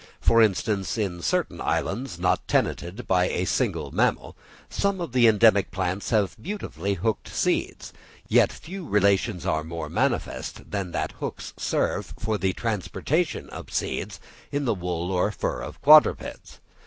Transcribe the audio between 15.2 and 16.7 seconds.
fur of quadrupeds.